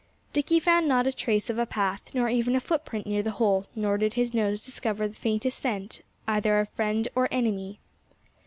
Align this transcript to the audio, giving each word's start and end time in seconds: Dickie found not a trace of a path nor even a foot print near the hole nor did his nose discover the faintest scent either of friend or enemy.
Dickie 0.33 0.59
found 0.59 0.87
not 0.87 1.05
a 1.05 1.11
trace 1.11 1.47
of 1.51 1.59
a 1.59 1.67
path 1.67 2.01
nor 2.11 2.27
even 2.27 2.55
a 2.55 2.59
foot 2.59 2.85
print 2.85 3.05
near 3.05 3.21
the 3.21 3.29
hole 3.37 3.67
nor 3.75 3.99
did 3.99 4.15
his 4.15 4.33
nose 4.33 4.65
discover 4.65 5.07
the 5.07 5.13
faintest 5.13 5.59
scent 5.59 6.01
either 6.27 6.59
of 6.59 6.69
friend 6.69 7.07
or 7.13 7.27
enemy. 7.29 7.77